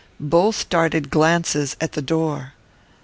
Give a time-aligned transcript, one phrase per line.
[0.19, 2.53] Both darted glances at the door.